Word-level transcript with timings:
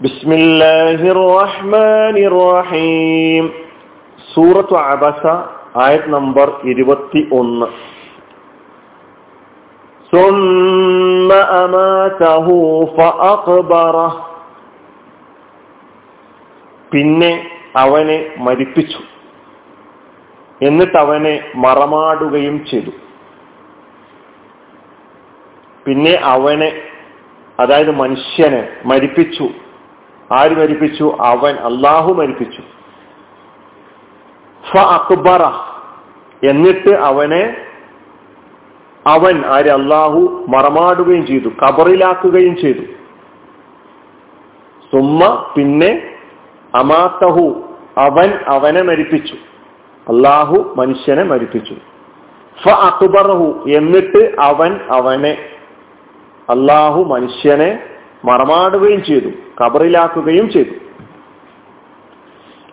ബിസ്മില്ലാഹിർ 0.00 1.40
റഹ്മാനിർ 1.40 2.54
റഹീം 2.54 3.52
സൂറത്തു 4.34 4.74
അബസ 4.74 5.26
ആയത് 5.76 6.12
നമ്പർ 6.12 6.60
ഇരുപത്തി 6.64 7.28
ഒന്ന് 7.32 7.94
പിന്നെ 16.92 17.50
അവനെ 17.76 18.30
മരിപ്പിച്ചു. 18.38 18.98
എന്നിട്ട് 20.62 20.98
അവനെ 20.98 21.52
മറമാടുകയും 21.56 22.66
ചെയ്തു. 22.66 22.90
പിന്നെ 25.86 26.20
അവനെ 26.22 26.82
അതായത് 27.60 27.90
മനുഷ്യനെ 27.90 28.68
മരിപ്പിച്ചു. 28.84 29.48
ആര് 30.32 30.50
മരിപ്പിച്ചു? 30.50 31.16
അവൻ 31.20 31.54
അള്ളാഹു 31.54 32.12
മരിപ്പിച്ചു. 32.12 32.62
ഫ 34.72 34.76
അക്ബറ. 34.80 35.44
എന്നിട്ട് 36.50 36.94
അവനെ 36.94 37.56
അവൻ 39.06 39.46
ആര് 39.46 39.70
അള്ളാഹു 39.70 40.46
മറമാടുകയും 40.48 41.26
ചെയ്തു 41.26 41.48
കബറിലാക്കുകയും 41.48 42.56
ചെയ്തു. 42.56 42.80
സുമ്മ 44.92 45.52
പിന്നെ 45.56 46.16
അമാത്തഹു 46.74 47.62
അവൻ 47.98 48.38
അവനെ 48.48 48.82
മരിപ്പിച്ചു. 48.82 49.34
അള്ളാഹു 50.08 50.74
മനുഷ്യനെ 50.76 51.22
മരിപ്പിച്ചു. 51.22 51.74
ഫ 52.64 52.68
അക്ബറഹു. 52.68 53.64
എന്നിട്ട് 53.76 54.36
അവൻ 54.40 54.80
അവനെ 54.92 55.38
അള്ളാഹു 56.50 57.04
മനുഷ്യനെ 57.04 57.93
മറമാടുകയും 58.24 59.04
ചെയ്തു 59.04 59.28
കബറിലാക്കുകയും 59.60 60.52
ചെയ്തു. 60.52 60.70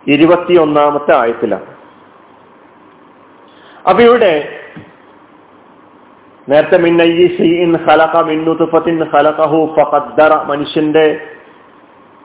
ഇരുപത്തിയൊന്നാമത്തെ 0.06 1.14
ആയത്തിലാണ്. 1.16 1.66
അപ്പൊ 3.88 4.02
ഇവിടെ 4.02 4.58
നേരത്തെ 6.48 6.76
മനുഷ്യന്റെ 10.44 11.26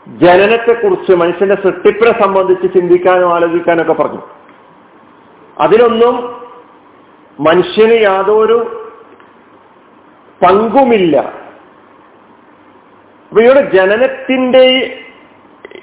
ജനനത്തെ 0.07 0.73
കുറിച്ച് 0.73 1.11
മനുഷ്യന്റെ 1.11 1.55
സൃഷ്ടിപ്പിനെ 1.55 2.23
സംബന്ധിച്ച് 2.23 2.80
ചിന്തിക്കാനും 2.80 3.33
ആലോചിക്കാനും 3.33 3.81
ഒക്കെ 3.81 3.93
പറഞ്ഞു. 3.93 4.21
അതിലൊന്നും 5.59 6.41
മനുഷ്യന് 7.39 8.02
യാതൊരു 8.02 8.89
പങ്കുമില്ല. 10.43 11.46
ഇവിടെ 13.43 13.71
ജനനത്തിന്റെ 13.73 14.93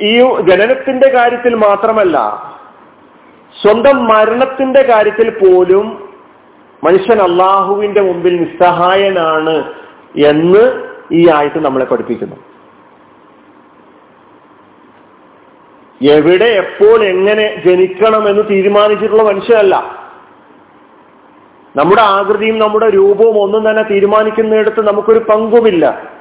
ഈ 0.01 0.19
ജനനത്തിന്റെ 0.21 1.09
കാര്യത്തിൽ 1.09 1.55
മാത്രമല്ല 1.55 2.19
സ്വന്തം 3.63 4.05
മരണത്തിന്റെ 4.05 4.83
കാര്യത്തിൽ 4.83 5.31
പോലും 5.31 6.15
മനുഷ്യൻ 6.85 7.21
അള്ളാഹുവിന്റെ 7.23 8.01
മുമ്പിൽ 8.01 8.37
നിസ്സഹായനാണ് 8.37 9.75
എന്ന് 10.27 10.89
ഈ 11.13 11.31
ആയത്ത് 11.31 11.65
നമ്മളെ 11.65 11.85
പഠിപ്പിക്കുന്നു. 11.85 12.37
എവിടെ 16.13 16.45
എപ്പോൾ 16.45 17.03
എങ്ങനെ 17.05 17.63
ജനിക്കണം 17.67 18.29
എന്ന് 18.29 18.43
തീരുമാനിച്ചിട്ടുള്ള 18.51 19.23
മനുഷ്യനല്ല. 19.23 20.05
നമ്മുടെ 21.77 22.03
ആകൃതിയും 22.03 22.59
നമ്മുടെ 22.59 22.91
രൂപവും 22.91 23.43
ഒന്നും 23.43 23.71
തന്നെ 23.71 23.83
തീരുമാനിക്കുന്നിടത്ത് 23.83 24.87
നമുക്കൊരു 24.87 25.19
പങ്കുമില്ല. 25.19 26.14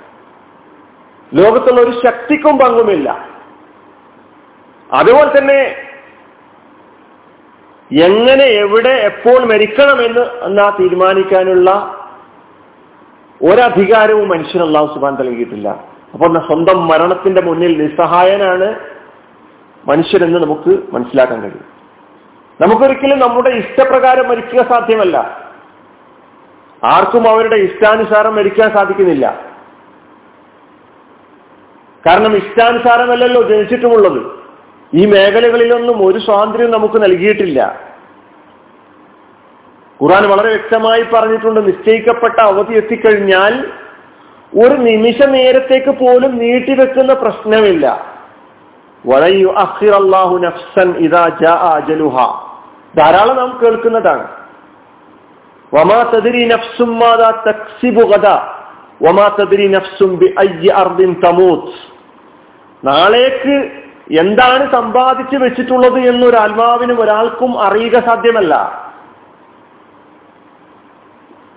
ലോകത്തുള്ള 1.34 1.82
ഒരു 1.82 1.92
ശക്തിക്കും 2.06 2.58
പങ്കുമില്ല. 2.58 3.30
അതുപോലെ 4.92 5.38
തന്നെ 5.38 5.76
എങ്ങനെ 8.06 8.44
എവിടെ 8.44 8.90
എപ്പോൾ 8.90 9.46
മരിക്കണമെന്ന് 9.46 10.20
എന്നാ 10.20 10.78
തീരുമാനിക്കാനുള്ള 10.80 11.70
ഒരധികാരവും 13.42 14.30
മനുഷ്യൻ 14.30 14.62
അള്ളാഹു 14.62 14.94
സുബാൻ 14.94 15.14
നൽകിയിട്ടില്ല. 15.14 15.70
അപ്പൊ 16.14 16.40
സ്വന്തം 16.40 16.88
മരണത്തിന്റെ 16.88 17.42
മുന്നിൽ 17.42 17.82
നിസ്സഹായനാണ് 17.82 18.76
മനുഷ്യരെന്ന് 19.86 20.40
നമുക്ക് 20.40 20.96
മനസ്സിലാക്കാൻ 20.96 21.42
കഴിയും. 21.42 21.66
നമുക്കൊരിക്കലും 22.62 23.20
നമ്മുടെ 23.20 23.50
ഇഷ്ടപ്രകാരം 23.50 24.30
മരിക്കുക 24.30 24.70
സാധ്യമല്ല. 24.70 25.48
ആർക്കും 26.84 27.30
അവരുടെ 27.30 27.56
ഇഷ്ടാനുസാരം 27.56 28.36
മരിക്കാൻ 28.36 28.74
സാധിക്കുന്നില്ല. 28.74 29.53
കാരണം 32.08 32.36
ഇഷ്ടാനുസാരമല്ലല്ലോ 32.36 33.42
ജനിച്ചിട്ടുമുള്ളത്. 33.42 34.32
ഈ 34.94 35.06
മേഖലകളിലൊന്നും 35.06 36.08
ഒരു 36.08 36.20
സ്വാതന്ത്ര്യം 36.20 36.72
നമുക്ക് 36.72 37.04
നൽകിയിട്ടില്ല. 37.04 37.80
ഖുറാൻ 40.04 40.30
വളരെ 40.30 40.48
വ്യക്തമായി 40.48 41.02
പറഞ്ഞിട്ടുണ്ട് 41.02 41.68
നിശ്ചയിക്കപ്പെട്ട 41.68 42.42
അവധി 42.42 42.74
എത്തിക്കഴിഞ്ഞാൽ 42.74 43.66
ഒരു 44.56 44.76
നിമിഷ 44.76 45.26
നേരത്തേക്ക് 45.26 45.90
പോലും 45.90 46.38
നീട്ടിവെക്കുന്ന 46.38 47.14
പ്രശ്നമില്ല. 47.14 48.14
നഫ്സൻ 50.38 50.94
ധാരാളം 52.98 53.38
നാം 53.38 53.60
കേൾക്കുന്നതാണ്. 53.64 54.28
വമാ 55.74 56.12
നഫ്സും 56.46 57.00
വമാ 59.02 59.30
നഫ്സും 59.68 60.18
ബി 60.18 60.36
അർദിൻ 60.68 61.16
നാളേക്ക് 62.86 63.72
എന്താണ് 64.20 64.72
സമ്പാദിച്ചു 64.72 65.38
വെച്ചിട്ടുള്ളത് 65.38 66.00
എന്നൊരു 66.00 66.38
ആത്മാവിനും 66.38 67.02
ഒരാൾക്കും 67.02 67.60
അറിയുക 67.60 68.06
സാധ്യമല്ല. 68.06 68.84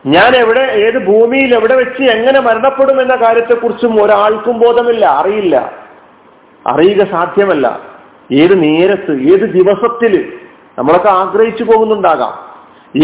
ഞാൻ 0.07 0.37
എവിടെ 0.37 0.61
ഏത് 0.61 1.07
ഭൂമിയിൽ 1.07 1.55
എവിടെ 1.55 1.75
വെച്ച് 1.75 2.03
എങ്ങനെ 2.03 2.41
മരണപ്പെടും 2.41 3.01
എന്ന 3.01 3.17
കാര്യത്തെക്കുറിച്ചും 3.17 4.03
ഒരാൾക്കും 4.03 4.59
ബോധമില്ല 4.59 5.07
അറിയില്ല. 5.07 5.73
അറിയുക 6.67 7.11
സാധ്യമല്ല. 7.11 7.81
ഏത് 8.33 8.63
നേരത്ത് 8.63 9.13
ഏത് 9.13 9.53
ദിവസത്തിൽ 9.53 10.39
നമ്മളൊക്കെ 10.79 11.09
ആഗ്രഹിച്ചു 11.09 11.65
പോകുന്നുണ്ടാകാം. 11.65 12.47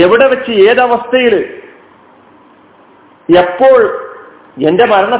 എവിടെ 0.00 0.26
വെച്ച് 0.26 0.50
ഏതവസ്ഥയിൽ 0.50 1.62
എപ്പോൾ 3.38 4.10
എന്റെ 4.68 4.86
മരണ 4.86 5.16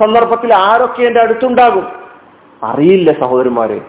സന്ദർഭത്തിൽ 0.00 0.54
ആരൊക്കെ 0.54 1.02
എന്റെ 1.02 1.20
അടുത്തുണ്ടാകും? 1.20 2.05
അറിയില്ല 2.62 3.20
സഹോദരന്മാരെ 3.20 3.80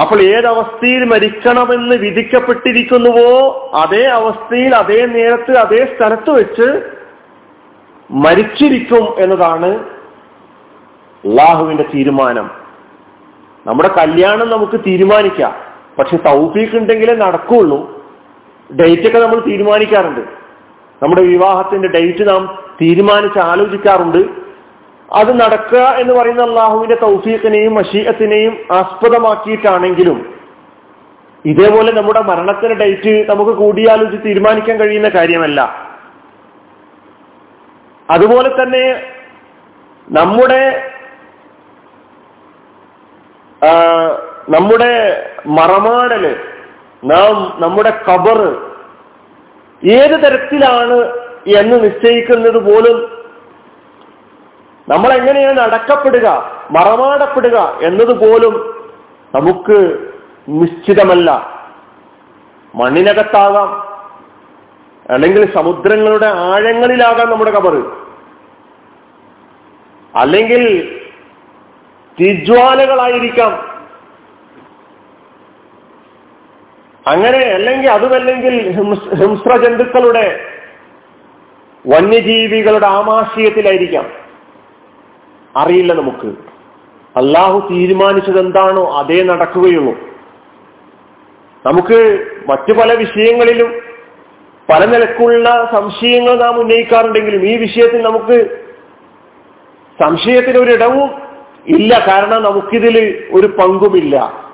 അപ്പോൾ 0.00 0.20
ഏതവസ്ഥയിൽ 0.20 1.04
മരിക്കണമെന്ന് 1.04 1.96
വിധിക്കപ്പെട്ടിരിക്കുന്നുവോ 1.96 3.70
അതേ 3.74 4.04
അവസ്ഥയിൽ 4.04 4.74
അതേ 4.74 5.06
നേരത്ത് 5.06 5.58
അതേ 5.58 5.96
സ്ഥലത്ത് 5.96 6.30
വെച്ച് 6.30 6.90
മരിച്ചിരിക്കും 8.10 9.14
എന്നതാണ് 9.18 9.66
അള്ളാഹുവിന്റെ 11.24 11.84
തീരുമാനം. 11.94 12.50
നമ്മുടെ 13.66 13.88
കല്യാണം 13.88 14.50
നമുക്ക് 14.50 14.80
തീരുമാനിക്കാം. 14.80 15.54
പക്ഷെ 15.98 16.16
തൗഫീഖ് 16.16 16.76
ഉണ്ടെങ്കിലേ 16.76 17.14
നടക്കുള്ളൂ. 17.14 18.04
ഡേറ്റ് 18.80 19.06
ഒക്കെ 19.06 19.18
നമ്മൾ 19.18 19.40
തീരുമാനിക്കാറുണ്ട്. 19.46 20.20
നമ്മുടെ 21.02 21.22
വിവാഹത്തിന്റെ 21.22 21.88
ഡേറ്റ് 21.88 22.28
നാം 22.28 22.58
തീരുമാനിച്ച് 22.80 23.38
ആലോചിക്കാറുണ്ട്. 23.38 24.45
അത് 25.14 25.40
നടക്കുക 25.40 25.78
എന്ന് 25.78 26.14
പറയുന്ന 26.14 26.42
അള്ളാഹുവിന്റെ 26.42 26.94
തൗഫീഖിനെയും 26.94 27.74
മഷീയത്തിനെയും 27.74 28.58
ആസ്പദമാക്കിയിട്ടാണെങ്കിലും 28.72 30.36
ഇതേപോലെ 31.44 31.92
നമ്മുടെ 31.92 32.20
മരണത്തിന് 32.20 32.74
ഡേറ്റ് 32.74 33.28
നമുക്ക് 33.28 33.50
കൂടിയാലോചിച്ച് 33.50 34.28
തീരുമാനിക്കാൻ 34.28 34.80
കഴിയുന്ന 34.80 35.08
കാര്യമല്ല. 35.08 35.86
അതുപോലെ 38.10 38.48
തന്നെ 38.48 39.12
നമ്മുടെ 40.08 40.92
നമ്മുടെ 44.48 45.24
മറമാടൽ 45.46 46.36
നാം 47.04 47.56
നമ്മുടെ 47.58 47.90
കബറ് 47.90 48.56
ഏത് 49.86 50.24
തരത്തിലാണ് 50.24 50.98
എന്ന് 51.58 51.84
നിശ്ചയിക്കുന്നത് 51.84 52.72
പോലും 52.72 53.15
നമ്മൾ 54.88 55.12
എങ്ങനെയാണ് 55.12 55.60
അടക്കപ്പെടുക 55.60 56.26
മറമാടപ്പെടുക 56.70 57.78
എന്നതുപോലും 57.82 58.54
നമുക്ക് 59.34 60.08
നിശ്ചിതമല്ല. 60.48 61.60
മണ്ണിനകത്താകാം 62.74 63.86
അല്ലെങ്കിൽ 65.10 65.54
സമുദ്രങ്ങളുടെ 65.54 66.26
ആഴങ്ങളിലാകാം 66.26 67.30
നമ്മുടെ 67.30 67.50
കബറ്. 67.50 67.84
അല്ലെങ്കിൽ 70.16 70.96
തിജ്വാലകളായിരിക്കാം. 72.20 73.76
അങ്ങനെ 77.06 77.38
അല്ലെങ്കിൽ 77.38 77.90
അതുമല്ലെങ്കിൽ 77.90 78.70
ഹിംസ്ര 79.14 79.56
ജന്തുക്കളുടെ 79.56 80.40
വന്യജീവികളുടെ 81.88 82.86
ആമാശയത്തിലായിരിക്കാം. 82.86 84.25
അറിയില്ല 85.56 85.94
നമുക്ക്. 85.94 86.26
അള്ളാഹു 87.16 87.68
തീരുമാനിച്ചത് 87.70 88.40
എന്താണോ 88.40 88.98
അതേ 88.98 89.22
നടക്കുകയുള്ളൂ. 89.22 89.92
നമുക്ക് 91.66 92.26
മറ്റു 92.48 92.72
പല 92.72 92.92
വിഷയങ്ങളിലും 92.92 93.72
പല 94.70 94.84
നിലക്കുള്ള 94.84 95.68
സംശയങ്ങൾ 95.72 96.34
നാം 96.40 96.60
ഉന്നയിക്കാറുണ്ടെങ്കിലും 96.60 97.46
ഈ 97.46 97.56
വിഷയത്തിൽ 97.56 98.02
നമുക്ക് 98.02 98.58
സംശയത്തിന് 100.02 100.58
ഒരിടവും 100.58 101.10
ഇല്ല. 101.66 102.04
കാരണം 102.06 102.42
നമുക്കിതിൽ 102.42 103.24
ഒരു 103.30 103.46
പങ്കുമില്ല. 103.46 104.46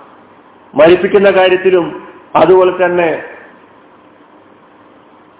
മരിപ്പിക്കുന്ന 0.74 1.30
കാര്യത്തിലും 1.30 2.08
അതുപോലെ 2.36 2.84
തന്നെ 2.84 3.22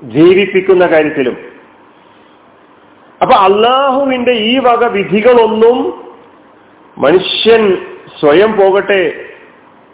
ജീവിപ്പിക്കുന്ന 0.03 0.87
കാര്യത്തിലും. 0.87 1.52
അപ്പൊ 3.23 3.35
അള്ളാഹുവിന്റെ 3.37 4.33
ഈ 4.33 4.59
വക 4.59 4.87
വിധികളൊന്നും 4.87 5.79
മനുഷ്യൻ 6.99 7.77
സ്വയം 8.21 8.53
പോകട്ടെ 8.53 9.13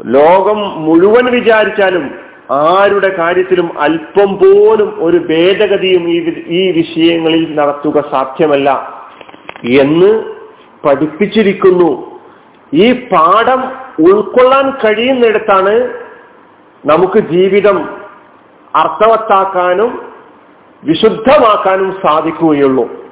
ലോകം 0.06 0.58
മുഴുവൻ 0.84 1.30
വിചാരിച്ചാലും 1.30 2.14
ആരുടെ 2.50 3.08
കാര്യത്തിലും 3.08 3.80
അല്പം 3.80 4.36
പോലും 4.36 5.04
ഒരു 5.04 5.16
ഭേദഗതിയും 5.16 6.10
ഈ 6.10 6.18
ഈ 6.46 6.70
വിഷയങ്ങളിൽ 6.70 7.54
നടത്തുക 7.54 8.10
സാധ്യമല്ല 8.10 8.68
എന്ന് 9.80 10.10
പഠിപ്പിച്ചിരിക്കുന്നു. 10.84 11.90
ഈ 12.74 13.08
പാഠം 13.08 13.60
ഉൾക്കൊള്ളാൻ 14.00 14.70
കഴിയുന്നിടത്താണ് 14.70 15.74
നമുക്ക് 16.84 17.18
ജീവിതം 17.18 17.78
അർത്ഥവത്താക്കാനും 18.74 19.92
വിശുദ്ധമാക്കാനും 20.84 21.96
സാധിക്കുകയുള്ളൂ. 22.06 23.07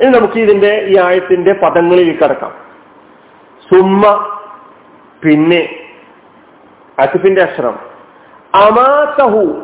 ഇനി 0.00 0.10
നമുക്ക് 0.10 0.38
ഇതിന്റെ 0.38 0.84
ഈ 0.86 0.98
ആയത്തിന്റെ 0.98 1.52
പദങ്ങളിൽ 1.52 2.18
കിടക്കാം. 2.22 2.52
സുമ്മ 3.72 4.32
പിന്നെ 5.22 5.88
അസിഫിന്റെ 6.98 7.42
അക്ഷരം. 7.42 7.78
അമാസഹു 8.54 9.62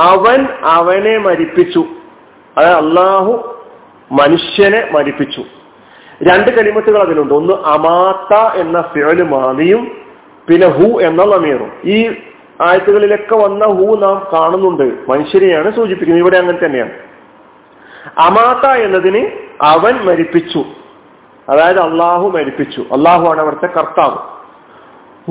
അവൻ 0.00 0.46
അവനെ 0.64 1.18
മരിപ്പിച്ചു. 1.18 1.84
അത് 2.58 2.66
അള്ളാഹു 2.66 3.62
മനുഷ്യനെ 4.12 4.88
മരിപ്പിച്ചു. 4.92 5.44
രണ്ട് 6.22 6.50
കലിമത്തുകൾ 6.50 7.02
അതിലുണ്ട്. 7.02 7.34
ഒന്ന് 7.34 7.52
അമാത്ത 7.52 8.60
എന്ന 8.60 8.80
ഫേൽ 8.80 9.22
മാതിയും 9.22 9.98
പിന്നെ 10.48 10.66
ഹു 10.66 11.00
എന്ന 11.00 11.24
ലമീറും. 11.24 11.72
ഈ 11.84 12.08
ആയത്തുകളിലൊക്കെ 12.60 13.34
വന്ന 13.34 13.64
ഹു 13.64 13.96
നാം 13.96 14.26
കാണുന്നുണ്ട്. 14.32 15.10
മനുഷ്യരെയാണ് 15.10 15.76
സൂചിപ്പിക്കുന്നത്. 15.76 16.24
ഇവിടെ 16.24 16.38
അങ്ങനെ 16.38 16.66
തന്നെയാണ്. 16.66 16.90
അമാത്ത 18.18 18.70
എന്നതിന് 18.70 19.43
അവൻ 19.62 20.04
മരിപ്പിച്ചു. 20.04 20.64
അതായത് 21.48 21.80
അള്ളാഹു 21.80 22.28
മരിപ്പിച്ചു. 22.28 22.80
അള്ളാഹു 22.80 23.30
ആണ് 23.30 23.40
അവിടുത്തെ 23.40 23.66
കർത്താവ്. 23.66 24.34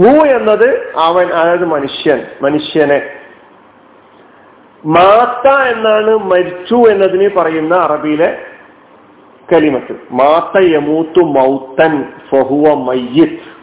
ഹു 0.01 0.25
എന്നത് 0.25 0.93
അവൻ 0.97 1.27
അതായത് 1.27 1.65
മനുഷ്യൻ 1.65 2.25
മനുഷ്യനെ. 2.41 3.09
മാത്ത 4.85 5.53
എന്നാണ് 5.53 6.17
മരിച്ചു 6.17 6.75
എന്നതിന് 6.75 7.29
പറയുന്ന 7.37 7.75
അറബിയിലെ 7.75 8.45
കലിമത്ത്. 9.53 9.95
മാത്ത 10.11 10.65
യമൂത്തു 10.65 11.19
മൗത്തൻ 11.19 12.13
ഫഹുവ 12.31 12.73
മയ്യിത്ത്. 12.73 13.53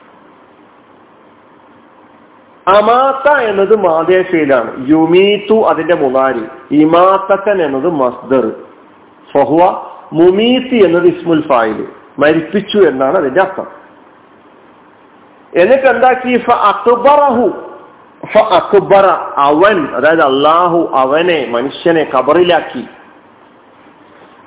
അമാത്ത 2.77 3.33
എന്നത് 3.33 3.77
മാതേഫയിലാണ് 3.77 4.91
യുമീത്തു 4.91 5.63
അതിന്റെ 5.63 5.95
മുതാരി. 5.95 6.43
ഇമാത്തൻ 6.71 7.63
എന്നത് 7.63 7.91
മസ്ദർ. 7.91 8.53
ഫഹുവ 9.33 9.90
മുമീത്തി 10.13 10.85
എന്നത് 10.85 11.07
ഇസ്മുൽ 11.07 11.49
ഫായിൽ 11.49 11.89
മരിപ്പിച്ചു 12.19 12.79
എന്നാണ് 12.79 13.19
അതിന്റെ 13.19 13.41
അർത്ഥം. 13.41 13.67
എന്നിട്ട് 15.57 15.87
എന്താക്കി 15.87 16.53
അക്ബറഹു. 16.53 17.51
അക്ബറ 18.39 19.07
അവൻ 19.37 19.89
അതായത് 19.95 20.23
അള്ളാഹു 20.23 20.91
അവനെ 20.95 21.47
മനുഷ്യനെ 21.51 22.11
കബറിലാക്കി 22.19 22.85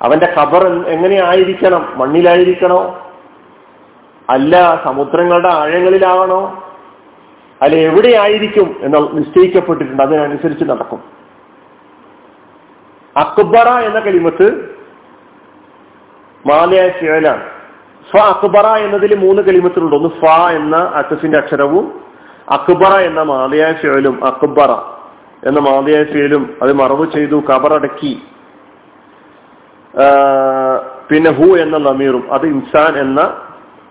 അവന്റെ 0.02 0.34
കബർ 0.40 0.88
എങ്ങനെയായിരിക്കണം? 0.88 1.92
മണ്ണിലായിരിക്കണോ? 1.96 3.12
അല്ല 4.30 4.82
സമുദ്രങ്ങളുടെ 4.84 5.48
ആഴങ്ങളിലാവണോ? 5.48 6.64
അല്ല 7.62 7.76
എവിടെയായിരിക്കും 7.76 8.76
എന്ന് 8.80 8.98
നിശ്ചയിക്കപ്പെട്ടിട്ടുണ്ട്. 8.98 10.02
അതിനനുസരിച്ച് 10.02 10.64
നടക്കും. 10.64 11.00
അക്ബറ 13.16 13.68
എന്ന 13.68 14.00
കലിമത്ത് 14.00 14.73
മാലയായ 16.48 16.88
ശിവലാണ് 16.98 17.44
ഫ 18.08 18.22
അക്ബറ 18.32 18.66
എന്നതിൽ 18.86 19.12
മൂന്ന് 19.24 19.42
കലിമത്തുണ്ട് 19.46 19.94
ഒന്ന് 19.98 20.10
ഫ 20.20 20.32
എന്ന 20.58 20.76
അത്തഫിന്റെ 21.00 21.38
അക്ഷരവും 21.42 21.86
അക്ബറ 22.56 22.92
എന്ന 23.08 23.20
മാലയായ 23.30 23.72
ഫിയലും 23.82 24.16
അക്ബറ 24.30 24.72
എന്ന 25.48 25.60
മാലയായ 25.68 26.04
ഫിയലും 26.12 26.42
അത് 26.62 26.72
മറവ് 26.80 27.06
ചെയ്തു 27.14 27.36
കബറടക്കി. 27.48 28.12
പിന്നെ 31.08 31.30
ഹു 31.38 31.48
എന്ന 31.64 31.76
നമീറും 31.88 32.24
അത് 32.34 32.44
ഇൻസാൻ 32.54 32.92
എന്ന 33.04 33.20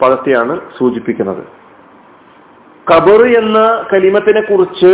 പദത്തെയാണ് 0.01 0.53
സൂചിപ്പിക്കുന്നത്. 0.77 1.43
കബർ 2.87 3.21
എന്ന 3.41 3.59
കലിമത്തിനെ 3.91 4.41
കുറിച്ച് 4.47 4.91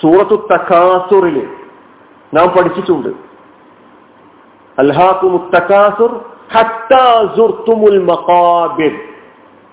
സൂറത്തു 0.00 0.36
തക്കാസുറിൽ 0.52 1.38
നാം 2.36 2.48
പഠിച്ചിട്ടുണ്ട്. 2.56 3.10
അൽഹാഖു 4.78 5.26
മുത്തക്കാസുർ 5.34 6.12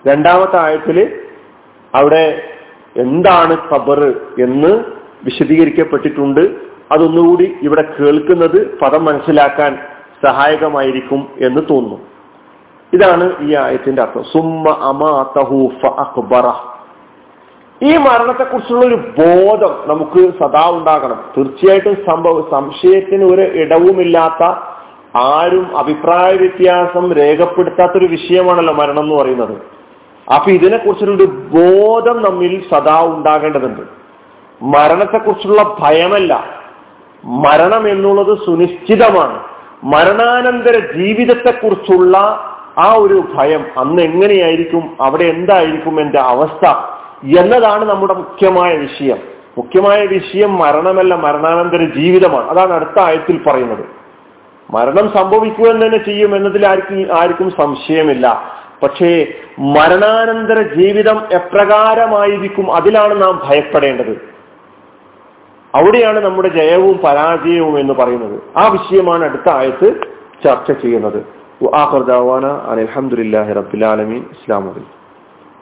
രണ്ടാമത്തെ 0.08 0.58
ആയത്തിൽ 0.60 1.20
അവിടെ 1.94 2.42
എന്താണ് 2.96 3.56
ഖബർ 3.74 4.20
എന്ന് 4.40 4.84
വിശദീകരിക്കപ്പെട്ടിട്ടുണ്ട്. 5.24 6.40
അതൊന്നുകൂടി 6.92 7.56
ഇവിടെ 7.62 7.82
കേൾക്കുന്നത് 7.82 8.78
പദം 8.78 9.04
മനസ്സിലാക്കാൻ 9.04 9.78
സഹായകമായിരിക്കും 10.26 11.28
എന്ന് 11.40 11.60
തോന്നുന്നു. 11.70 11.98
ഇതാണ് 12.92 13.32
ഈ 13.40 13.54
ആയത്തിന്റെ 13.54 14.02
അർത്ഥം. 14.02 14.24
അമാതഹൂഫ 14.70 15.86
അക്ബറ. 15.86 16.52
ഈ 17.82 17.96
മരണത്തെക്കുറിച്ചുള്ള 17.96 18.86
ഒരു 18.86 18.94
ബോധം 18.94 19.84
നമുക്ക് 19.86 20.38
സദാ 20.38 20.70
ഉണ്ടാകണം. 20.70 21.24
തീർച്ചയായിട്ടും 21.36 21.94
സംഭവ 21.94 22.50
സംശയത്തിന് 22.50 23.34
ഒരു 23.34 23.42
ഇടവുമില്ലാത്ത 23.42 24.75
ആരും 25.16 25.78
അഭിപ്രായ 25.78 26.36
വ്യത്യാസം 26.36 27.12
രേഖപ്പെടുത്താത്തൊരു 27.12 28.06
വിഷയമാണല്ലോ 28.06 28.74
മരണം 28.74 29.02
എന്ന് 29.02 29.14
പറയുന്നത്. 29.14 29.76
അപ്പൊ 30.34 30.50
ഇതിനെക്കുറിച്ചുള്ളൊരു 30.50 31.24
ബോധം 31.24 32.22
നമ്മിൽ 32.22 32.64
സദാ 32.74 33.06
ഉണ്ടാകേണ്ടതുണ്ട്. 33.06 33.80
മരണത്തെക്കുറിച്ചുള്ള 34.62 35.76
ഭയമല്ല. 35.80 36.44
മരണം 37.24 37.88
എന്നുള്ളത് 37.88 38.38
സുനിശ്ചിതമാണ്. 38.46 39.42
മരണാനന്തര 39.84 40.78
ജീവിതത്തെക്കുറിച്ചുള്ള 40.96 42.16
ആ 42.78 42.94
ഒരു 42.98 43.24
ഭയം 43.34 43.64
അന്ന് 43.78 44.02
എങ്ങനെയായിരിക്കും 44.02 44.96
അവിടെ 45.00 45.24
എന്തായിരിക്കും 45.24 46.00
എന്റെ 46.00 46.20
അവസ്ഥ 46.20 46.68
എന്നതാണ് 47.38 47.84
നമ്മുടെ 47.84 48.14
മുഖ്യമായ 48.14 48.76
വിഷയം. 48.76 49.16
മുഖ്യമായ 49.58 50.06
വിഷയം 50.06 50.56
മരണമല്ല 50.56 51.14
മരണാനന്തര 51.14 51.84
ജീവിതമാണ്. 51.84 52.48
അതാണ് 52.48 52.72
അടുത്ത 52.72 52.98
ആയത്തിൽ 52.98 53.42
പറയുന്നത്. 53.46 54.05
മരണം 54.70 55.18
സംഭവിക്കുക 55.18 55.64
തന്നെ 55.64 56.04
ചെയ്യും 56.04 56.36
എന്നതിൽ 56.36 56.66
ആർക്കും 56.66 57.06
ആർക്കും 57.12 57.50
സംശയമില്ല. 57.50 58.56
പക്ഷേ 58.82 59.26
മരണാനന്തര 59.58 60.62
ജീവിതം 60.62 61.24
എപ്രകാരമായിരിക്കും 61.32 62.72
അതിലാണ് 62.72 63.22
നാം 63.22 63.42
ഭയപ്പെടേണ്ടത്. 63.44 64.36
അവിടെയാണ് 65.74 66.24
നമ്മുടെ 66.24 66.48
ജയവും 66.48 67.00
പരാജയവും 67.04 67.78
എന്ന് 67.78 67.94
പറയുന്നത്. 67.94 68.40
ആ 68.56 68.68
വിഷയമാണ് 68.68 69.24
അടുത്ത 69.24 69.48
ആയത്ത് 69.48 69.94
ചർച്ച 70.44 70.72
ചെയ്യുന്നത്. 70.72 71.36
അലഹമുല്ലാ 72.70 73.52
റബുലാലമീൻ 73.52 74.22
ഇസ്ലാം 74.22 74.62
വലൈക്കും 74.62 75.05